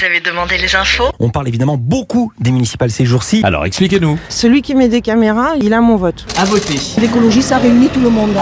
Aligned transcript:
Vous 0.00 0.06
avez 0.06 0.20
demandé 0.20 0.56
les 0.56 0.74
infos 0.76 1.12
On 1.18 1.28
parle 1.28 1.48
évidemment 1.48 1.76
beaucoup 1.76 2.32
des 2.40 2.52
municipales 2.52 2.90
ces 2.90 3.04
jours-ci. 3.04 3.42
Alors 3.44 3.66
expliquez-nous. 3.66 4.18
Celui 4.30 4.62
qui 4.62 4.74
met 4.74 4.88
des 4.88 5.02
caméras, 5.02 5.56
il 5.60 5.74
a 5.74 5.82
mon 5.82 5.96
vote. 5.96 6.24
À 6.38 6.46
voter. 6.46 6.80
L'écologie, 6.98 7.42
ça 7.42 7.58
réunit 7.58 7.90
tout 7.90 8.00
le 8.00 8.08
monde. 8.08 8.34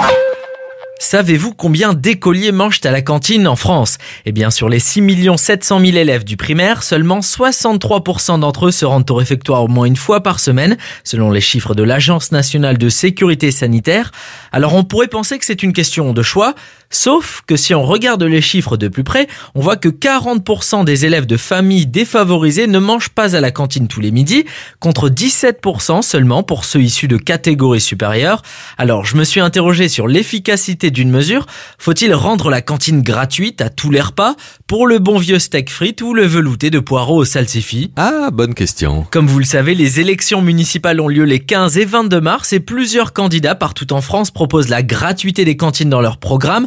Savez-vous 1.00 1.54
combien 1.54 1.94
d'écoliers 1.94 2.50
mangent 2.50 2.80
à 2.84 2.90
la 2.90 3.02
cantine 3.02 3.46
en 3.46 3.54
France? 3.54 3.98
Eh 4.24 4.32
bien, 4.32 4.50
sur 4.50 4.68
les 4.68 4.80
6 4.80 5.30
700 5.36 5.80
000 5.80 5.96
élèves 5.96 6.24
du 6.24 6.36
primaire, 6.36 6.82
seulement 6.82 7.20
63% 7.20 8.40
d'entre 8.40 8.66
eux 8.66 8.70
se 8.72 8.84
rendent 8.84 9.08
au 9.10 9.14
réfectoire 9.14 9.64
au 9.64 9.68
moins 9.68 9.86
une 9.86 9.96
fois 9.96 10.22
par 10.22 10.40
semaine, 10.40 10.76
selon 11.04 11.30
les 11.30 11.40
chiffres 11.40 11.74
de 11.74 11.84
l'Agence 11.84 12.32
nationale 12.32 12.78
de 12.78 12.88
sécurité 12.88 13.52
sanitaire. 13.52 14.10
Alors, 14.52 14.74
on 14.74 14.82
pourrait 14.82 15.06
penser 15.06 15.38
que 15.38 15.44
c'est 15.44 15.62
une 15.62 15.72
question 15.72 16.12
de 16.12 16.22
choix, 16.22 16.54
sauf 16.90 17.42
que 17.46 17.56
si 17.56 17.74
on 17.74 17.82
regarde 17.82 18.22
les 18.22 18.40
chiffres 18.40 18.76
de 18.76 18.88
plus 18.88 19.04
près, 19.04 19.28
on 19.54 19.60
voit 19.60 19.76
que 19.76 19.88
40% 19.88 20.84
des 20.84 21.04
élèves 21.04 21.26
de 21.26 21.36
familles 21.36 21.86
défavorisées 21.86 22.66
ne 22.66 22.78
mangent 22.78 23.10
pas 23.10 23.36
à 23.36 23.40
la 23.40 23.50
cantine 23.50 23.88
tous 23.88 24.00
les 24.00 24.10
midis, 24.10 24.44
contre 24.80 25.08
17% 25.08 26.02
seulement 26.02 26.42
pour 26.42 26.64
ceux 26.64 26.80
issus 26.80 27.08
de 27.08 27.16
catégories 27.16 27.80
supérieures. 27.80 28.42
Alors, 28.76 29.04
je 29.04 29.16
me 29.16 29.24
suis 29.24 29.40
interrogé 29.40 29.88
sur 29.88 30.08
l'efficacité 30.08 30.90
d'une 30.90 31.10
mesure, 31.10 31.46
faut-il 31.78 32.14
rendre 32.14 32.50
la 32.50 32.62
cantine 32.62 33.02
gratuite 33.02 33.60
à 33.60 33.70
tous 33.70 33.90
les 33.90 34.00
repas 34.00 34.34
pour 34.66 34.86
le 34.86 34.98
bon 34.98 35.18
vieux 35.18 35.38
steak 35.38 35.70
frites 35.70 36.02
ou 36.02 36.14
le 36.14 36.24
velouté 36.24 36.70
de 36.70 36.78
poireaux 36.78 37.18
au 37.18 37.24
salsifis? 37.24 37.92
Ah, 37.96 38.30
bonne 38.32 38.54
question. 38.54 39.06
Comme 39.10 39.26
vous 39.26 39.38
le 39.38 39.44
savez, 39.44 39.74
les 39.74 40.00
élections 40.00 40.42
municipales 40.42 41.00
ont 41.00 41.08
lieu 41.08 41.24
les 41.24 41.40
15 41.40 41.78
et 41.78 41.84
22 41.84 42.20
mars 42.20 42.52
et 42.52 42.60
plusieurs 42.60 43.12
candidats 43.12 43.54
partout 43.54 43.92
en 43.92 44.00
France 44.00 44.30
proposent 44.30 44.68
la 44.68 44.82
gratuité 44.82 45.44
des 45.44 45.56
cantines 45.56 45.90
dans 45.90 46.00
leur 46.00 46.18
programme. 46.18 46.66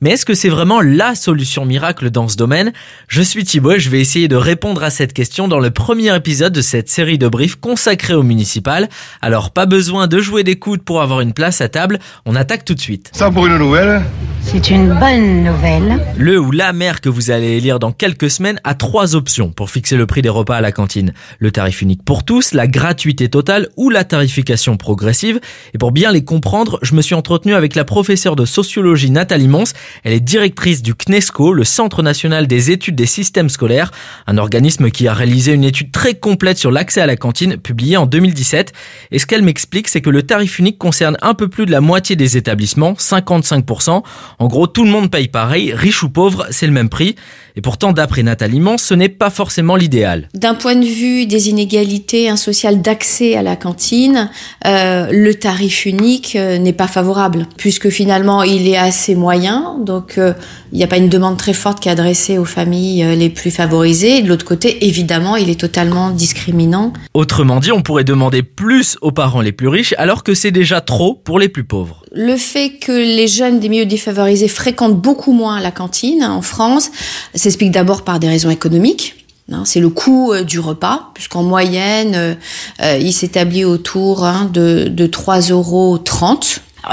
Mais 0.00 0.10
est-ce 0.10 0.26
que 0.26 0.34
c'est 0.34 0.48
vraiment 0.48 0.80
la 0.80 1.14
solution 1.14 1.64
miracle 1.64 2.10
dans 2.10 2.28
ce 2.28 2.36
domaine? 2.36 2.72
Je 3.08 3.22
suis 3.22 3.44
Thibaut 3.44 3.72
et 3.72 3.80
je 3.80 3.88
vais 3.88 4.00
essayer 4.00 4.28
de 4.28 4.36
répondre 4.36 4.82
à 4.82 4.90
cette 4.90 5.12
question 5.12 5.48
dans 5.48 5.58
le 5.58 5.70
premier 5.70 6.14
épisode 6.14 6.52
de 6.52 6.60
cette 6.60 6.88
série 6.88 7.18
de 7.18 7.28
briefs 7.28 7.56
consacrée 7.56 8.14
au 8.14 8.22
municipal. 8.22 8.88
Alors 9.22 9.52
pas 9.52 9.66
besoin 9.66 10.06
de 10.06 10.18
jouer 10.18 10.44
des 10.44 10.56
coudes 10.56 10.82
pour 10.82 11.00
avoir 11.00 11.20
une 11.20 11.32
place 11.32 11.60
à 11.60 11.68
table, 11.68 11.98
on 12.26 12.36
attaque 12.36 12.64
tout 12.64 12.74
de 12.74 12.80
suite. 12.80 13.10
Ça 13.14 13.30
pour 13.30 13.46
une 13.46 13.56
nouvelle? 13.56 14.02
C'est 14.42 14.70
une 14.70 14.94
bonne 15.00 15.42
nouvelle. 15.42 15.98
Le 16.16 16.38
ou 16.38 16.52
la 16.52 16.72
maire 16.72 17.00
que 17.00 17.08
vous 17.08 17.32
allez 17.32 17.56
élire 17.56 17.80
dans 17.80 17.90
quelques 17.90 18.30
semaines 18.30 18.60
a 18.62 18.74
trois 18.74 19.16
options 19.16 19.50
pour 19.50 19.70
fixer 19.70 19.96
le 19.96 20.06
prix 20.06 20.22
des 20.22 20.28
repas 20.28 20.56
à 20.56 20.60
la 20.60 20.70
cantine. 20.70 21.12
Le 21.40 21.50
tarif 21.50 21.82
unique 21.82 22.04
pour 22.04 22.24
tous, 22.24 22.52
la 22.52 22.68
gratuité 22.68 23.28
totale 23.28 23.68
ou 23.76 23.90
la 23.90 24.04
tarification 24.04 24.76
progressive. 24.76 25.40
Et 25.74 25.78
pour 25.78 25.90
bien 25.90 26.12
les 26.12 26.24
comprendre, 26.24 26.78
je 26.82 26.94
me 26.94 27.02
suis 27.02 27.16
entretenu 27.16 27.54
avec 27.54 27.74
la 27.74 27.84
professeure 27.84 28.36
de 28.36 28.44
sociologie 28.44 29.10
Nathalie 29.10 29.48
Mons. 29.48 29.72
Elle 30.04 30.12
est 30.12 30.20
directrice 30.20 30.82
du 30.82 30.94
CNESCO, 30.94 31.52
le 31.52 31.64
Centre 31.64 32.02
national 32.02 32.46
des 32.46 32.70
études 32.70 32.96
des 32.96 33.06
systèmes 33.06 33.48
scolaires, 33.48 33.90
un 34.26 34.38
organisme 34.38 34.90
qui 34.90 35.08
a 35.08 35.14
réalisé 35.14 35.52
une 35.52 35.64
étude 35.64 35.92
très 35.92 36.14
complète 36.14 36.58
sur 36.58 36.70
l'accès 36.70 37.00
à 37.00 37.06
la 37.06 37.16
cantine 37.16 37.56
publiée 37.56 37.96
en 37.96 38.06
2017. 38.06 38.72
Et 39.10 39.18
ce 39.18 39.26
qu'elle 39.26 39.42
m'explique, 39.42 39.88
c'est 39.88 40.00
que 40.00 40.10
le 40.10 40.22
tarif 40.22 40.58
unique 40.58 40.78
concerne 40.78 41.16
un 41.22 41.34
peu 41.34 41.48
plus 41.48 41.66
de 41.66 41.72
la 41.72 41.80
moitié 41.80 42.16
des 42.16 42.36
établissements, 42.36 42.94
55%. 42.94 44.02
En 44.38 44.46
gros, 44.46 44.66
tout 44.66 44.84
le 44.84 44.90
monde 44.90 45.10
paye 45.10 45.28
pareil, 45.28 45.72
riche 45.72 46.02
ou 46.02 46.08
pauvre, 46.08 46.46
c'est 46.50 46.66
le 46.66 46.72
même 46.72 46.88
prix. 46.88 47.16
Et 47.56 47.62
pourtant, 47.62 47.92
d'après 47.92 48.22
Nathalie 48.22 48.60
Mans, 48.60 48.76
ce 48.76 48.92
n'est 48.92 49.08
pas 49.08 49.30
forcément 49.30 49.76
l'idéal. 49.76 50.28
D'un 50.34 50.54
point 50.54 50.76
de 50.76 50.84
vue 50.84 51.26
des 51.26 51.48
inégalités 51.48 52.28
un 52.28 52.36
social 52.36 52.82
d'accès 52.82 53.34
à 53.36 53.42
la 53.42 53.56
cantine, 53.56 54.30
euh, 54.66 55.08
le 55.10 55.34
tarif 55.34 55.86
unique 55.86 56.36
euh, 56.36 56.58
n'est 56.58 56.72
pas 56.72 56.86
favorable, 56.86 57.46
puisque 57.56 57.88
finalement 57.88 58.42
il 58.42 58.68
est 58.68 58.76
assez 58.76 59.14
moyen, 59.14 59.75
donc 59.78 60.18
euh, 60.18 60.32
il 60.72 60.78
n'y 60.78 60.84
a 60.84 60.86
pas 60.86 60.96
une 60.96 61.08
demande 61.08 61.36
très 61.36 61.52
forte 61.52 61.80
qui 61.80 61.88
est 61.88 61.92
adressée 61.92 62.38
aux 62.38 62.44
familles 62.44 63.04
euh, 63.04 63.14
les 63.14 63.30
plus 63.30 63.50
favorisées. 63.50 64.22
De 64.22 64.28
l'autre 64.28 64.44
côté, 64.44 64.86
évidemment, 64.86 65.36
il 65.36 65.50
est 65.50 65.60
totalement 65.60 66.10
discriminant. 66.10 66.92
Autrement 67.14 67.60
dit, 67.60 67.72
on 67.72 67.82
pourrait 67.82 68.04
demander 68.04 68.42
plus 68.42 68.96
aux 69.00 69.12
parents 69.12 69.40
les 69.40 69.52
plus 69.52 69.68
riches, 69.68 69.94
alors 69.98 70.22
que 70.22 70.34
c'est 70.34 70.50
déjà 70.50 70.80
trop 70.80 71.14
pour 71.14 71.38
les 71.38 71.48
plus 71.48 71.64
pauvres. 71.64 72.02
Le 72.12 72.36
fait 72.36 72.78
que 72.80 72.92
les 72.92 73.28
jeunes 73.28 73.60
des 73.60 73.68
milieux 73.68 73.86
défavorisés 73.86 74.48
fréquentent 74.48 75.00
beaucoup 75.00 75.32
moins 75.32 75.60
la 75.60 75.70
cantine 75.70 76.24
en 76.24 76.42
France 76.42 76.90
s'explique 77.34 77.70
d'abord 77.70 78.02
par 78.02 78.18
des 78.18 78.28
raisons 78.28 78.50
économiques. 78.50 79.26
Hein, 79.52 79.62
c'est 79.64 79.78
le 79.78 79.90
coût 79.90 80.32
euh, 80.32 80.42
du 80.42 80.58
repas, 80.58 81.10
puisqu'en 81.14 81.44
moyenne, 81.44 82.36
euh, 82.80 82.98
il 82.98 83.12
s'établit 83.12 83.64
autour 83.64 84.24
hein, 84.24 84.50
de, 84.52 84.88
de 84.88 85.06
3,30 85.06 85.52
euros. 85.52 85.98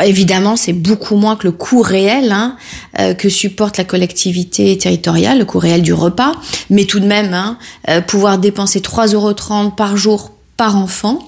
Évidemment, 0.01 0.55
c'est 0.55 0.73
beaucoup 0.73 1.15
moins 1.15 1.35
que 1.35 1.45
le 1.47 1.51
coût 1.51 1.81
réel 1.81 2.31
hein, 2.31 2.55
euh, 2.99 3.13
que 3.13 3.29
supporte 3.29 3.77
la 3.77 3.83
collectivité 3.83 4.77
territoriale, 4.77 5.39
le 5.39 5.45
coût 5.45 5.59
réel 5.59 5.81
du 5.81 5.93
repas. 5.93 6.33
Mais 6.69 6.85
tout 6.85 6.99
de 6.99 7.05
même, 7.05 7.33
hein, 7.33 7.57
euh, 7.89 8.01
pouvoir 8.01 8.37
dépenser 8.37 8.79
3,30 8.79 9.13
euros 9.13 9.71
par 9.71 9.97
jour 9.97 10.32
par 10.57 10.77
enfant, 10.77 11.19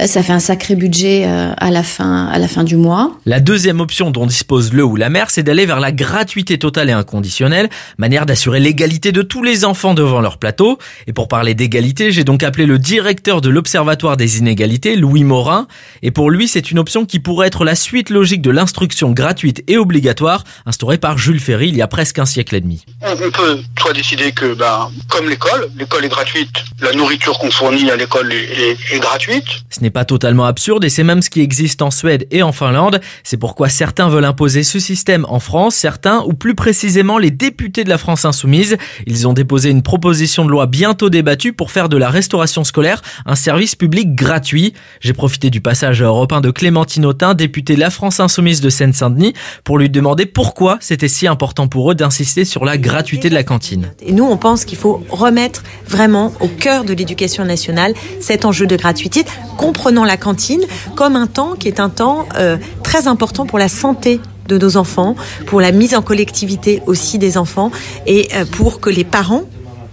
euh, 0.00 0.06
ça 0.06 0.22
fait 0.22 0.32
un 0.32 0.40
sacré 0.40 0.74
budget 0.74 1.24
euh, 1.26 1.52
à 1.56 1.70
la 1.70 1.82
fin 1.82 2.26
à 2.26 2.38
la 2.38 2.48
fin 2.48 2.64
du 2.64 2.76
mois. 2.76 3.12
La 3.26 3.40
deuxième 3.40 3.80
option 3.80 4.10
dont 4.10 4.26
dispose 4.26 4.72
le 4.72 4.84
ou 4.84 4.96
la 4.96 5.10
mère, 5.10 5.30
c'est 5.30 5.42
d'aller 5.42 5.66
vers 5.66 5.80
la 5.80 5.92
gratuité 5.92 6.58
totale 6.58 6.90
et 6.90 6.92
inconditionnelle, 6.92 7.68
manière 7.98 8.26
d'assurer 8.26 8.60
l'égalité 8.60 9.12
de 9.12 9.22
tous 9.22 9.42
les 9.42 9.64
enfants 9.64 9.94
devant 9.94 10.20
leur 10.20 10.38
plateau. 10.38 10.78
Et 11.06 11.12
pour 11.12 11.28
parler 11.28 11.54
d'égalité, 11.54 12.10
j'ai 12.10 12.24
donc 12.24 12.42
appelé 12.42 12.66
le 12.66 12.78
directeur 12.78 13.40
de 13.40 13.48
l'Observatoire 13.48 14.16
des 14.16 14.38
inégalités, 14.38 14.96
Louis 14.96 15.24
Morin. 15.24 15.66
Et 16.02 16.10
pour 16.10 16.30
lui, 16.30 16.48
c'est 16.48 16.70
une 16.70 16.78
option 16.78 17.04
qui 17.04 17.20
pourrait 17.20 17.46
être 17.48 17.64
la 17.64 17.74
suite 17.74 18.10
logique 18.10 18.42
de 18.42 18.50
l'instruction 18.50 19.12
gratuite 19.12 19.62
et 19.68 19.76
obligatoire 19.76 20.44
instaurée 20.66 20.98
par 20.98 21.18
Jules 21.18 21.40
Ferry 21.40 21.68
il 21.68 21.76
y 21.76 21.82
a 21.82 21.86
presque 21.88 22.18
un 22.18 22.26
siècle 22.26 22.54
et 22.54 22.60
demi. 22.60 22.84
On 23.02 23.30
on 23.30 23.30
peut 23.30 23.60
soit 23.78 23.92
décider 23.92 24.32
que, 24.32 24.54
ben, 24.54 24.90
comme 25.08 25.28
l'école, 25.28 25.70
l'école 25.76 26.04
est 26.04 26.08
gratuite, 26.08 26.64
la 26.80 26.92
nourriture 26.92 27.38
qu'on 27.38 27.50
fournit 27.50 27.90
à 27.90 27.96
l'école 27.96 28.32
est, 28.32 28.69
est- 28.70 28.94
est 28.96 28.98
gratuite. 29.00 29.44
Ce 29.70 29.80
n'est 29.80 29.90
pas 29.90 30.04
totalement 30.04 30.44
absurde 30.44 30.84
et 30.84 30.88
c'est 30.88 31.02
même 31.04 31.22
ce 31.22 31.30
qui 31.30 31.40
existe 31.40 31.82
en 31.82 31.90
Suède 31.90 32.26
et 32.30 32.42
en 32.42 32.52
Finlande. 32.52 33.00
C'est 33.24 33.36
pourquoi 33.36 33.68
certains 33.68 34.08
veulent 34.08 34.24
imposer 34.24 34.62
ce 34.62 34.78
système 34.78 35.26
en 35.28 35.40
France, 35.40 35.74
certains, 35.74 36.22
ou 36.26 36.32
plus 36.32 36.54
précisément 36.54 37.18
les 37.18 37.30
députés 37.30 37.84
de 37.84 37.88
la 37.88 37.98
France 37.98 38.24
insoumise. 38.24 38.76
Ils 39.06 39.26
ont 39.28 39.32
déposé 39.32 39.70
une 39.70 39.82
proposition 39.82 40.44
de 40.44 40.50
loi 40.50 40.66
bientôt 40.66 41.10
débattue 41.10 41.52
pour 41.52 41.70
faire 41.70 41.88
de 41.88 41.96
la 41.96 42.10
restauration 42.10 42.64
scolaire 42.64 43.02
un 43.26 43.34
service 43.36 43.74
public 43.76 44.14
gratuit. 44.14 44.72
J'ai 45.00 45.12
profité 45.12 45.50
du 45.50 45.60
passage 45.60 46.02
à 46.02 46.06
Europe 46.06 46.32
1 46.32 46.40
de 46.40 46.50
Clémentine 46.50 47.04
Autain, 47.06 47.34
députée 47.34 47.74
de 47.74 47.80
la 47.80 47.90
France 47.90 48.20
insoumise 48.20 48.60
de 48.60 48.70
Seine-Saint-Denis, 48.70 49.34
pour 49.64 49.78
lui 49.78 49.90
demander 49.90 50.26
pourquoi 50.26 50.78
c'était 50.80 51.08
si 51.08 51.26
important 51.26 51.68
pour 51.68 51.90
eux 51.90 51.94
d'insister 51.94 52.44
sur 52.44 52.64
la 52.64 52.78
gratuité 52.78 53.28
de 53.28 53.34
la 53.34 53.42
cantine. 53.44 53.92
Et 54.04 54.12
nous, 54.12 54.24
on 54.24 54.36
pense 54.36 54.64
qu'il 54.64 54.78
faut 54.78 55.02
remettre 55.10 55.62
vraiment 55.86 56.32
au 56.40 56.48
cœur 56.48 56.84
de 56.84 56.92
l'éducation 56.92 57.44
nationale 57.44 57.94
cet 58.20 58.44
enjeu 58.44 58.59
de 58.66 58.76
gratuité, 58.76 59.24
comprenant 59.56 60.04
la 60.04 60.16
cantine 60.16 60.62
comme 60.94 61.16
un 61.16 61.26
temps 61.26 61.54
qui 61.58 61.68
est 61.68 61.80
un 61.80 61.88
temps 61.88 62.26
euh, 62.36 62.56
très 62.82 63.06
important 63.06 63.46
pour 63.46 63.58
la 63.58 63.68
santé 63.68 64.20
de 64.48 64.58
nos 64.58 64.76
enfants, 64.76 65.14
pour 65.46 65.60
la 65.60 65.72
mise 65.72 65.94
en 65.94 66.02
collectivité 66.02 66.82
aussi 66.86 67.18
des 67.18 67.38
enfants 67.38 67.70
et 68.06 68.28
euh, 68.34 68.44
pour 68.44 68.80
que 68.80 68.90
les 68.90 69.04
parents, 69.04 69.44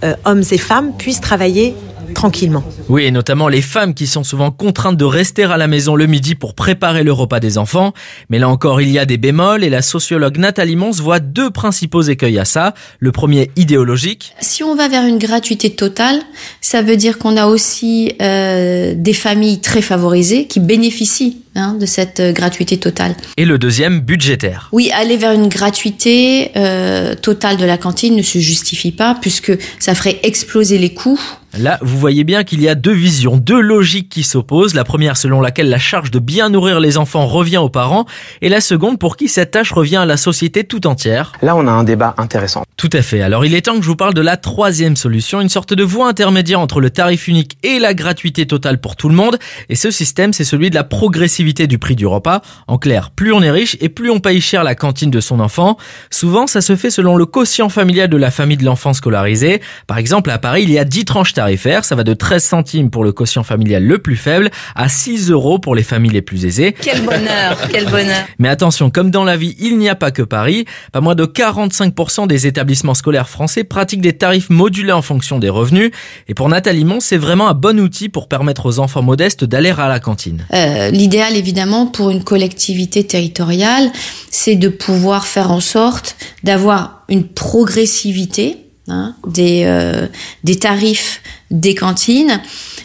euh, 0.04 0.14
hommes 0.24 0.42
et 0.50 0.58
femmes, 0.58 0.92
puissent 0.96 1.20
travailler 1.20 1.76
tranquillement. 2.14 2.64
Oui, 2.88 3.04
et 3.04 3.10
notamment 3.10 3.48
les 3.48 3.62
femmes 3.62 3.94
qui 3.94 4.06
sont 4.06 4.24
souvent 4.24 4.50
contraintes 4.50 4.96
de 4.96 5.04
rester 5.04 5.44
à 5.44 5.56
la 5.56 5.66
maison 5.66 5.94
le 5.94 6.06
midi 6.06 6.34
pour 6.34 6.54
préparer 6.54 7.02
le 7.02 7.12
repas 7.12 7.40
des 7.40 7.58
enfants. 7.58 7.92
Mais 8.30 8.38
là 8.38 8.48
encore, 8.48 8.80
il 8.80 8.90
y 8.90 8.98
a 8.98 9.06
des 9.06 9.18
bémols 9.18 9.64
et 9.64 9.70
la 9.70 9.82
sociologue 9.82 10.38
Nathalie 10.38 10.76
Mons 10.76 11.00
voit 11.00 11.20
deux 11.20 11.50
principaux 11.50 12.02
écueils 12.02 12.38
à 12.38 12.44
ça. 12.44 12.74
Le 12.98 13.12
premier 13.12 13.50
idéologique. 13.56 14.34
Si 14.40 14.62
on 14.62 14.74
va 14.74 14.88
vers 14.88 15.04
une 15.04 15.18
gratuité 15.18 15.70
totale, 15.70 16.20
ça 16.60 16.82
veut 16.82 16.96
dire 16.96 17.18
qu'on 17.18 17.36
a 17.36 17.46
aussi 17.46 18.12
euh, 18.20 18.94
des 18.96 19.12
familles 19.12 19.60
très 19.60 19.82
favorisées 19.82 20.46
qui 20.46 20.60
bénéficient 20.60 21.42
hein, 21.54 21.74
de 21.74 21.86
cette 21.86 22.20
euh, 22.20 22.32
gratuité 22.32 22.78
totale. 22.78 23.14
Et 23.36 23.44
le 23.44 23.58
deuxième 23.58 24.00
budgétaire. 24.00 24.68
Oui, 24.72 24.90
aller 24.92 25.16
vers 25.16 25.32
une 25.32 25.48
gratuité 25.48 26.52
euh, 26.56 27.14
totale 27.14 27.56
de 27.56 27.64
la 27.64 27.78
cantine 27.78 28.16
ne 28.16 28.22
se 28.22 28.38
justifie 28.38 28.92
pas 28.92 29.16
puisque 29.20 29.52
ça 29.78 29.94
ferait 29.94 30.20
exploser 30.22 30.78
les 30.78 30.94
coûts. 30.94 31.20
Là, 31.58 31.78
vous 31.80 31.98
voyez 31.98 32.24
bien 32.24 32.44
qu'il 32.44 32.60
y 32.60 32.68
a 32.68 32.74
deux 32.74 32.92
visions, 32.92 33.38
deux 33.38 33.60
logiques 33.60 34.10
qui 34.10 34.22
s'opposent. 34.22 34.74
La 34.74 34.84
première 34.84 35.16
selon 35.16 35.40
laquelle 35.40 35.70
la 35.70 35.78
charge 35.78 36.10
de 36.10 36.18
bien 36.18 36.50
nourrir 36.50 36.78
les 36.78 36.98
enfants 36.98 37.26
revient 37.26 37.56
aux 37.56 37.70
parents, 37.70 38.04
et 38.42 38.50
la 38.50 38.60
seconde 38.60 38.98
pour 38.98 39.16
qui 39.16 39.28
cette 39.28 39.52
tâche 39.52 39.72
revient 39.72 39.96
à 39.96 40.04
la 40.04 40.18
société 40.18 40.64
tout 40.64 40.86
entière. 40.86 41.32
Là, 41.40 41.56
on 41.56 41.66
a 41.66 41.70
un 41.70 41.84
débat 41.84 42.14
intéressant. 42.18 42.64
Tout 42.76 42.90
à 42.92 43.00
fait. 43.00 43.22
Alors 43.22 43.46
il 43.46 43.54
est 43.54 43.62
temps 43.62 43.76
que 43.76 43.82
je 43.82 43.88
vous 43.88 43.96
parle 43.96 44.14
de 44.14 44.20
la 44.20 44.36
troisième 44.36 44.94
solution, 44.94 45.40
une 45.40 45.48
sorte 45.48 45.72
de 45.72 45.82
voie 45.82 46.06
intermédiaire 46.06 46.60
entre 46.60 46.80
le 46.80 46.90
tarif 46.90 47.28
unique 47.28 47.56
et 47.62 47.78
la 47.78 47.94
gratuité 47.94 48.46
totale 48.46 48.78
pour 48.78 48.94
tout 48.94 49.08
le 49.08 49.14
monde. 49.14 49.38
Et 49.70 49.74
ce 49.74 49.90
système, 49.90 50.34
c'est 50.34 50.44
celui 50.44 50.68
de 50.68 50.74
la 50.74 50.84
progressivité 50.84 51.37
progressivité 51.38 51.68
du 51.68 51.78
prix 51.78 51.94
du 51.94 52.06
repas. 52.06 52.40
En 52.66 52.78
clair, 52.78 53.10
plus 53.10 53.32
on 53.32 53.42
est 53.42 53.50
riche 53.50 53.76
et 53.80 53.88
plus 53.88 54.10
on 54.10 54.18
paye 54.18 54.40
cher 54.40 54.64
la 54.64 54.74
cantine 54.74 55.10
de 55.10 55.20
son 55.20 55.38
enfant. 55.38 55.76
Souvent, 56.10 56.48
ça 56.48 56.60
se 56.60 56.74
fait 56.74 56.90
selon 56.90 57.16
le 57.16 57.26
quotient 57.26 57.68
familial 57.68 58.08
de 58.08 58.16
la 58.16 58.32
famille 58.32 58.56
de 58.56 58.64
l'enfant 58.64 58.92
scolarisé. 58.92 59.60
Par 59.86 59.98
exemple, 59.98 60.30
à 60.30 60.38
Paris, 60.38 60.64
il 60.64 60.70
y 60.70 60.78
a 60.78 60.84
10 60.84 61.04
tranches 61.04 61.34
tarifaires. 61.34 61.84
Ça 61.84 61.94
va 61.94 62.02
de 62.02 62.12
13 62.12 62.42
centimes 62.42 62.90
pour 62.90 63.04
le 63.04 63.12
quotient 63.12 63.44
familial 63.44 63.84
le 63.84 63.98
plus 63.98 64.16
faible 64.16 64.50
à 64.74 64.88
6 64.88 65.30
euros 65.30 65.60
pour 65.60 65.76
les 65.76 65.84
familles 65.84 66.10
les 66.10 66.22
plus 66.22 66.44
aisées. 66.44 66.74
Quel 66.80 67.02
bonheur, 67.02 67.56
quel 67.70 67.84
bonheur. 67.84 68.24
Mais 68.40 68.48
attention, 68.48 68.90
comme 68.90 69.12
dans 69.12 69.24
la 69.24 69.36
vie, 69.36 69.54
il 69.60 69.78
n'y 69.78 69.88
a 69.88 69.94
pas 69.94 70.10
que 70.10 70.22
Paris. 70.22 70.64
Pas 70.92 71.00
moins 71.00 71.14
de 71.14 71.24
45% 71.24 72.26
des 72.26 72.48
établissements 72.48 72.94
scolaires 72.94 73.28
français 73.28 73.62
pratiquent 73.62 74.00
des 74.00 74.14
tarifs 74.14 74.50
modulés 74.50 74.92
en 74.92 75.02
fonction 75.02 75.38
des 75.38 75.50
revenus. 75.50 75.92
Et 76.26 76.34
pour 76.34 76.48
Nathalie 76.48 76.84
Mont, 76.84 77.00
c'est 77.00 77.16
vraiment 77.16 77.48
un 77.48 77.54
bon 77.54 77.78
outil 77.78 78.08
pour 78.08 78.28
permettre 78.28 78.66
aux 78.66 78.80
enfants 78.80 79.02
modestes 79.02 79.44
d'aller 79.44 79.68
à 79.78 79.88
la 79.88 80.00
cantine. 80.00 80.46
Euh, 80.52 80.90
L'idéal, 80.90 81.27
évidemment, 81.36 81.86
pour 81.86 82.10
une 82.10 82.24
collectivité 82.24 83.04
territoriale, 83.04 83.90
c'est 84.30 84.56
de 84.56 84.68
pouvoir 84.68 85.26
faire 85.26 85.50
en 85.50 85.60
sorte 85.60 86.16
d'avoir 86.42 87.04
une 87.08 87.24
progressivité 87.24 88.58
hein, 88.88 89.14
des, 89.26 89.62
euh, 89.64 90.06
des 90.44 90.58
tarifs 90.58 91.22
des 91.50 91.74
cantines, 91.74 92.40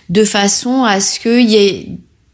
de 0.10 0.24
façon 0.24 0.84
à 0.84 1.00
ce 1.00 1.20
qu'il 1.20 1.50
y 1.50 1.56
ait 1.56 1.88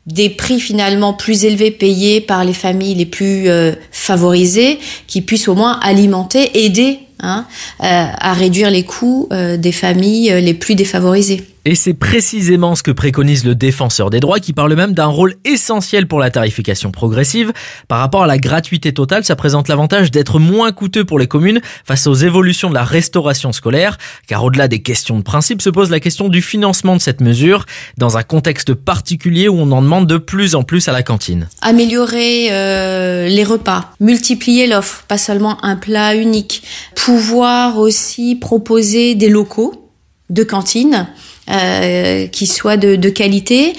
des 0.05 0.29
prix 0.29 0.59
finalement 0.59 1.13
plus 1.13 1.45
élevés 1.45 1.71
payés 1.71 2.21
par 2.21 2.43
les 2.43 2.53
familles 2.53 2.95
les 2.95 3.05
plus 3.05 3.47
euh, 3.47 3.73
favorisées, 3.91 4.79
qui 5.07 5.21
puissent 5.21 5.47
au 5.47 5.55
moins 5.55 5.79
alimenter, 5.81 6.65
aider 6.65 6.99
hein, 7.19 7.45
euh, 7.83 8.05
à 8.19 8.33
réduire 8.33 8.69
les 8.69 8.83
coûts 8.83 9.29
des 9.31 9.71
familles 9.71 10.41
les 10.41 10.53
plus 10.53 10.75
défavorisées. 10.75 11.43
Et 11.69 11.75
c'est 11.75 11.93
précisément 11.93 12.73
ce 12.73 12.81
que 12.81 12.89
préconise 12.89 13.45
le 13.45 13.53
défenseur 13.53 14.09
des 14.09 14.19
droits 14.19 14.39
qui 14.39 14.53
parle 14.53 14.73
même 14.73 14.95
d'un 14.95 15.05
rôle 15.05 15.35
essentiel 15.45 16.07
pour 16.07 16.17
la 16.17 16.31
tarification 16.31 16.89
progressive. 16.89 17.53
Par 17.87 17.99
rapport 17.99 18.23
à 18.23 18.25
la 18.25 18.39
gratuité 18.39 18.91
totale, 18.91 19.23
ça 19.23 19.35
présente 19.35 19.67
l'avantage 19.67 20.09
d'être 20.09 20.39
moins 20.39 20.71
coûteux 20.71 21.05
pour 21.05 21.19
les 21.19 21.27
communes 21.27 21.61
face 21.85 22.07
aux 22.07 22.15
évolutions 22.15 22.69
de 22.69 22.73
la 22.73 22.83
restauration 22.83 23.51
scolaire, 23.51 23.99
car 24.25 24.43
au-delà 24.43 24.67
des 24.67 24.81
questions 24.81 25.19
de 25.19 25.21
principe 25.21 25.61
se 25.61 25.69
pose 25.69 25.91
la 25.91 25.99
question 25.99 26.27
du 26.27 26.41
financement 26.41 26.95
de 26.95 27.01
cette 27.01 27.21
mesure, 27.21 27.67
dans 27.99 28.17
un 28.17 28.23
contexte 28.23 28.73
particulier 28.73 29.47
où 29.47 29.59
on 29.59 29.71
en 29.71 29.83
demande 29.83 30.07
de 30.07 30.17
plus 30.17 30.55
en 30.55 30.63
plus 30.63 30.87
à 30.87 30.91
la 30.91 31.03
cantine. 31.03 31.49
Améliorer 31.61 32.47
euh, 32.49 33.27
les 33.27 33.43
repas, 33.43 33.91
multiplier 33.99 34.65
l'offre, 34.65 35.03
pas 35.07 35.19
seulement 35.19 35.63
un 35.63 35.75
plat 35.75 36.15
unique, 36.15 36.63
pouvoir 36.95 37.77
aussi 37.77 38.35
proposer 38.35 39.13
des 39.13 39.29
locaux 39.29 39.85
de 40.31 40.43
cantine 40.43 41.07
euh, 41.49 42.27
qui 42.27 42.47
soient 42.47 42.77
de, 42.77 42.95
de, 42.95 43.09
qualité. 43.09 43.73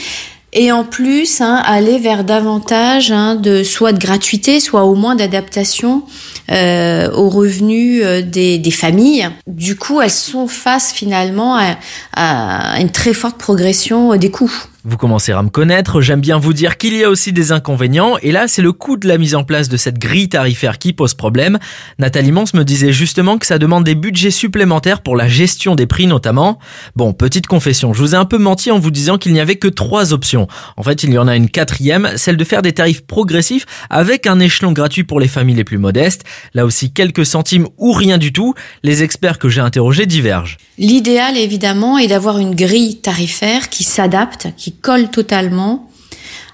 Et 0.52 0.72
en 0.72 0.82
plus 0.82 1.40
hein, 1.40 1.62
aller 1.64 1.98
vers 1.98 2.24
davantage 2.24 3.12
hein, 3.12 3.36
de 3.36 3.62
soit 3.62 3.92
de 3.92 4.00
gratuité 4.00 4.58
soit 4.58 4.82
au 4.82 4.96
moins 4.96 5.14
d'adaptation 5.14 6.02
euh, 6.50 7.08
aux 7.12 7.28
revenus 7.28 8.02
euh, 8.02 8.20
des, 8.20 8.58
des, 8.58 8.70
familles. 8.72 9.28
Du 9.46 9.76
coup 9.76 10.00
elles 10.00 10.10
sont 10.10 10.48
face 10.48 10.92
finalement 10.92 11.56
à, 11.56 11.76
à 12.14 12.80
une 12.80 12.90
très 12.90 13.14
forte 13.14 13.38
progression 13.38 14.16
des 14.16 14.32
coûts 14.32 14.52
vous 14.84 14.96
commencez 14.96 15.32
à 15.32 15.42
me 15.42 15.50
connaître, 15.50 16.00
j'aime 16.00 16.20
bien 16.20 16.38
vous 16.38 16.52
dire 16.52 16.78
qu'il 16.78 16.96
y 16.96 17.04
a 17.04 17.10
aussi 17.10 17.32
des 17.32 17.52
inconvénients, 17.52 18.16
et 18.22 18.32
là 18.32 18.48
c'est 18.48 18.62
le 18.62 18.72
coût 18.72 18.96
de 18.96 19.06
la 19.06 19.18
mise 19.18 19.34
en 19.34 19.44
place 19.44 19.68
de 19.68 19.76
cette 19.76 19.98
grille 19.98 20.28
tarifaire 20.28 20.78
qui 20.78 20.92
pose 20.92 21.14
problème. 21.14 21.58
Nathalie 21.98 22.32
Mons 22.32 22.54
me 22.54 22.62
disait 22.62 22.92
justement 22.92 23.38
que 23.38 23.46
ça 23.46 23.58
demande 23.58 23.84
des 23.84 23.94
budgets 23.94 24.30
supplémentaires 24.30 25.02
pour 25.02 25.16
la 25.16 25.28
gestion 25.28 25.74
des 25.74 25.86
prix 25.86 26.06
notamment. 26.06 26.58
Bon, 26.96 27.12
petite 27.12 27.46
confession, 27.46 27.92
je 27.92 28.00
vous 28.00 28.14
ai 28.14 28.18
un 28.18 28.24
peu 28.24 28.38
menti 28.38 28.70
en 28.70 28.78
vous 28.78 28.90
disant 28.90 29.18
qu'il 29.18 29.32
n'y 29.32 29.40
avait 29.40 29.56
que 29.56 29.68
trois 29.68 30.12
options. 30.12 30.48
En 30.76 30.82
fait, 30.82 31.02
il 31.02 31.12
y 31.12 31.18
en 31.18 31.28
a 31.28 31.36
une 31.36 31.50
quatrième, 31.50 32.10
celle 32.16 32.36
de 32.36 32.44
faire 32.44 32.62
des 32.62 32.72
tarifs 32.72 33.02
progressifs 33.06 33.66
avec 33.90 34.26
un 34.26 34.40
échelon 34.40 34.72
gratuit 34.72 35.04
pour 35.04 35.20
les 35.20 35.28
familles 35.28 35.56
les 35.56 35.64
plus 35.64 35.78
modestes. 35.78 36.24
Là 36.54 36.64
aussi, 36.64 36.92
quelques 36.92 37.26
centimes 37.26 37.68
ou 37.76 37.92
rien 37.92 38.18
du 38.18 38.32
tout. 38.32 38.54
Les 38.82 39.02
experts 39.02 39.38
que 39.38 39.48
j'ai 39.48 39.60
interrogés 39.60 40.06
divergent. 40.06 40.56
L'idéal 40.78 41.36
évidemment 41.36 41.98
est 41.98 42.08
d'avoir 42.08 42.38
une 42.38 42.54
grille 42.54 43.00
tarifaire 43.00 43.68
qui 43.68 43.84
s'adapte, 43.84 44.48
colle 44.72 45.10
totalement 45.10 45.88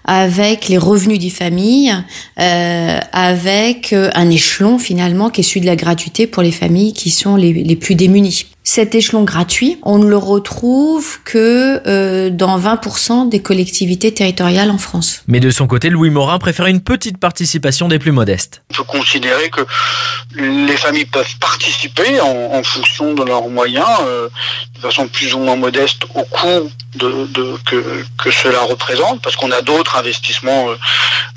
avec 0.05 0.69
les 0.69 0.79
revenus 0.79 1.19
des 1.19 1.31
familles, 1.31 1.93
euh, 2.39 3.01
avec 3.13 3.93
un 3.93 4.31
échelon 4.31 4.79
finalement 4.79 5.31
qui 5.31 5.41
est 5.41 5.45
celui 5.45 5.63
de 5.63 5.67
la 5.67 5.75
gratuité 5.75 6.29
pour 6.29 6.45
les 6.45 6.53
familles 6.53 6.93
qui 6.93 7.11
sont 7.11 7.35
les 7.35 7.77
plus 7.77 7.97
démunies. 7.97 8.47
Cet 8.69 8.97
échelon 8.97 9.23
gratuit, 9.23 9.79
on 9.85 9.99
ne 9.99 10.09
le 10.09 10.17
retrouve 10.17 11.21
que 11.23 11.81
euh, 11.87 12.31
dans 12.31 12.59
20% 12.59 13.29
des 13.29 13.41
collectivités 13.41 14.13
territoriales 14.13 14.73
en 14.73 14.77
France. 14.79 15.23
Mais 15.29 15.39
de 15.39 15.51
son 15.51 15.69
côté, 15.69 15.89
Louis 15.89 16.11
Morin 16.11 16.41
préfère 16.41 16.67
une 16.67 16.81
petite 16.81 17.19
participation 17.19 17.87
des 17.87 18.01
plus 18.01 18.11
modestes. 18.11 18.65
On 18.73 18.79
peut 18.79 18.83
considérer 18.83 19.51
que 19.51 19.61
les 20.35 20.77
familles 20.77 21.05
peuvent 21.05 21.39
participer 21.39 22.21
en, 22.21 22.55
en 22.55 22.63
fonction 22.65 23.15
de 23.15 23.23
leurs 23.23 23.49
moyens, 23.49 23.87
euh, 24.01 24.29
de 24.75 24.81
façon 24.81 25.07
plus 25.07 25.33
ou 25.33 25.39
moins 25.39 25.55
modeste 25.55 26.03
au 26.17 26.25
coût 26.25 26.69
de, 26.97 27.27
de 27.27 27.57
que, 27.65 28.05
que, 28.19 28.31
cela 28.31 28.61
représente, 28.63 29.23
parce 29.23 29.37
qu'on 29.37 29.51
a 29.51 29.63
d'autres 29.63 29.97
investissements 29.97 30.71
euh, 30.71 30.77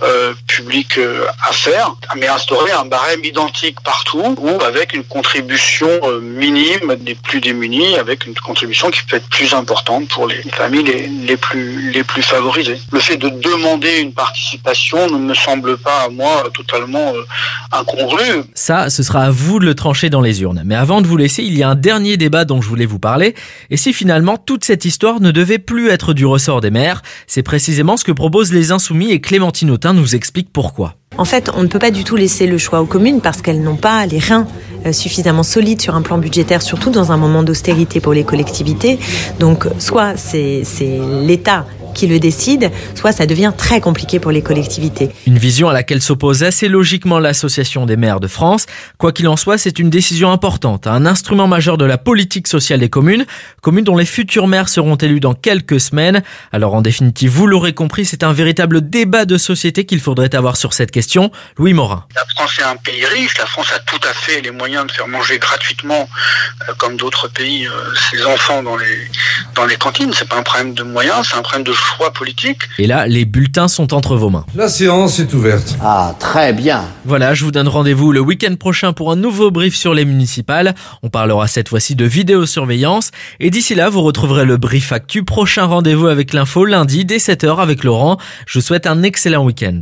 euh 0.02 0.34
publics 0.48 0.98
euh, 0.98 1.26
à 1.48 1.52
faire, 1.54 1.96
mais 2.16 2.28
instaurer 2.28 2.72
un 2.72 2.86
barème 2.86 3.24
identique 3.24 3.80
partout 3.82 4.36
ou 4.38 4.62
avec 4.64 4.94
une 4.94 5.04
contribution 5.04 5.90
euh, 6.04 6.20
minime 6.20 6.96
des 7.00 7.16
plus 7.22 7.42
démunis 7.42 7.96
avec 7.96 8.26
une 8.26 8.34
contribution 8.36 8.90
qui 8.90 9.04
peut 9.04 9.18
être 9.18 9.30
plus 9.30 9.54
importante 9.54 10.08
pour 10.10 10.28
les 10.28 10.42
familles 10.52 10.84
les, 10.84 11.08
les, 11.08 11.38
plus, 11.38 11.92
les 11.92 12.04
plus 12.04 12.22
favorisées. 12.22 12.80
Le 12.92 13.00
fait 13.00 13.18
de 13.18 13.30
demander 13.30 14.00
une 14.00 14.14
participation 14.14 15.10
ne 15.10 15.18
me 15.18 15.34
semble 15.34 15.78
pas 15.78 16.04
à 16.06 16.10
moi 16.10 16.44
totalement 16.54 17.14
euh, 17.14 17.24
incongru. 17.72 18.44
Ça, 18.54 18.90
ce 18.90 19.04
sera 19.04 19.24
à 19.24 19.30
vous 19.30 19.60
de 19.60 19.66
le 19.66 19.76
trancher 19.76 20.10
dans 20.10 20.22
les 20.22 20.42
urnes. 20.42 20.64
Mais 20.66 20.76
avant 20.76 21.02
de 21.02 21.08
vous 21.08 21.18
laisser, 21.18 21.44
il 21.44 21.58
y 21.58 21.64
a 21.64 21.70
un 21.70 21.76
dernier 21.76 22.18
débat 22.18 22.46
dont 22.46 22.62
je 22.62 22.68
voulais 22.68 22.86
vous 22.86 23.00
parler. 23.00 23.36
Et 23.70 23.78
si 23.78 23.94
finalement 23.94 24.38
toute 24.38 24.64
cette 24.64 24.86
histoire 24.86 25.22
ne 25.22 25.32
devait 25.32 25.60
plus 25.60 25.90
être 25.90 26.14
du 26.14 26.26
ressort 26.26 26.62
des 26.62 26.72
maires, 26.72 27.02
c'est 27.28 27.44
précisément 27.44 27.98
ce 27.98 28.04
que 28.04 28.12
proposent 28.12 28.54
les 28.54 28.72
Insoumis 28.72 29.12
et 29.12 29.22
Clémentine 29.22 29.72
Autain 29.72 29.94
nous 29.94 30.16
explique 30.16 30.52
pourquoi. 30.52 30.99
En 31.18 31.26
fait, 31.26 31.52
on 31.56 31.64
ne 31.64 31.68
peut 31.68 31.80
pas 31.80 31.92
du 31.92 32.04
tout 32.04 32.16
laisser 32.16 32.48
le 32.48 32.58
choix 32.58 32.82
aux 32.82 32.86
communes 32.86 33.20
parce 33.20 33.42
qu'elles 33.42 33.62
n'ont 33.62 33.76
pas 33.76 34.06
les 34.06 34.20
reins 34.20 34.48
suffisamment 34.94 35.44
solides 35.44 35.82
sur 35.82 35.96
un 35.96 36.02
plan 36.02 36.18
budgétaire, 36.18 36.62
surtout 36.62 36.90
dans 36.92 37.12
un 37.12 37.18
moment 37.18 37.44
d'austérité 37.44 38.00
pour 38.00 38.14
les 38.14 38.24
collectivités. 38.24 38.98
Donc, 39.40 39.68
soit 39.80 40.16
c'est 40.16 40.64
l'État 41.22 41.66
qui 42.00 42.08
le 42.08 42.18
décide, 42.18 42.72
soit 42.96 43.12
ça 43.12 43.26
devient 43.26 43.52
très 43.58 43.82
compliqué 43.82 44.22
pour 44.22 44.32
les 44.32 44.42
collectivités. 44.42 45.10
Une 45.28 45.38
vision 45.38 45.68
à 45.68 45.74
laquelle 45.74 46.02
s'oppose 46.02 46.44
assez 46.44 46.70
logiquement 46.70 47.20
l'Association 47.20 47.86
des 47.86 47.98
maires 47.98 48.22
de 48.22 48.30
France. 48.30 48.68
Quoi 48.98 49.12
qu'il 49.12 49.28
en 49.28 49.36
soit, 49.36 49.58
c'est 49.58 49.80
une 49.80 49.90
décision 49.90 50.32
importante, 50.32 50.88
un 50.88 51.06
instrument 51.06 51.48
majeur 51.48 51.78
de 51.78 51.84
la 51.84 51.98
politique 51.98 52.48
sociale 52.48 52.80
des 52.80 52.88
communes, 52.88 53.26
communes 53.62 53.84
dont 53.84 53.98
les 53.98 54.06
futurs 54.06 54.48
maires 54.48 54.70
seront 54.70 54.96
élus 54.96 55.20
dans 55.20 55.34
quelques 55.34 55.82
semaines. 55.82 56.24
Alors 56.54 56.74
en 56.74 56.82
définitive, 56.82 57.32
vous 57.32 57.48
l'aurez 57.48 57.74
compris, 57.74 58.06
c'est 58.06 58.24
un 58.24 58.32
véritable 58.32 58.90
débat 58.90 59.26
de 59.26 59.38
société 59.38 59.86
qu'il 59.86 60.00
faudrait 60.00 60.34
avoir 60.34 60.56
sur 60.56 60.72
cette 60.72 60.92
question. 60.92 61.32
Louis 61.58 61.74
Morin. 61.74 62.06
La 62.16 62.24
France 62.38 62.60
est 62.60 62.64
un 62.64 62.78
pays 62.78 63.06
riche, 63.08 63.38
la 63.38 63.46
France 63.46 63.74
a 63.76 63.80
tout 63.80 64.00
à 64.10 64.14
fait 64.14 64.40
les 64.40 64.52
moyens 64.52 64.88
de 64.88 64.92
faire 64.94 65.10
manger 65.10 65.38
gratuitement, 65.38 66.08
euh, 66.70 66.74
comme 66.78 66.96
d'autres 66.96 67.28
pays, 67.28 67.68
euh, 67.68 67.72
ses 68.10 68.24
enfants 68.26 68.64
dans 68.64 68.78
les, 68.78 69.00
dans 69.56 69.66
les 69.66 69.76
cantines. 69.76 70.14
C'est 70.14 70.30
pas 70.30 70.38
un 70.38 70.44
problème 70.44 70.74
de 70.74 70.84
moyens, 70.84 71.28
c'est 71.30 71.36
un 71.36 71.42
problème 71.42 71.66
de 71.66 71.74
choix 71.96 72.12
politique. 72.12 72.62
Et 72.78 72.88
là, 72.88 73.08
les 73.08 73.26
bulletins 73.26 73.68
sont 73.68 73.94
entre 73.94 74.16
vos 74.16 74.30
mains. 74.30 74.46
La 74.56 74.70
séance 74.70 75.20
est 75.20 75.34
ouverte. 75.34 75.76
Ah, 75.82 76.16
très 76.20 76.54
bien. 76.54 76.86
Voilà, 77.06 77.34
je 77.34 77.44
vous 77.46 77.52
donne 77.52 77.68
rendez-vous 77.68 78.12
le 78.12 78.20
week-end 78.20 78.56
prochain 78.56 78.94
pour 78.94 79.12
un 79.12 79.16
nouveau 79.16 79.52
brief 79.52 79.76
sur 79.76 79.94
les 79.94 80.06
municipales. 80.06 80.76
On 81.04 81.10
parlera 81.10 81.48
cette 81.48 81.70
fois-ci 81.70 81.96
de 81.96 82.06
vidéosurveillance. 82.06 83.12
Et 83.40 83.50
d'ici 83.50 83.76
là, 83.76 83.90
vous 83.90 84.02
retrouverez 84.02 84.46
le 84.46 84.58
brief 84.58 84.92
actu. 84.92 85.24
Prochain 85.24 85.66
rendez-vous 85.66 86.08
avec 86.08 86.34
l'info 86.34 86.66
lundi 86.66 87.06
dès 87.06 87.18
7h 87.18 87.60
avec 87.60 87.84
Laurent. 87.84 88.18
Je 88.46 88.60
vous 88.60 88.66
souhaite 88.66 88.88
un 88.88 89.04
excellent 89.04 89.44
week-end. 89.44 89.78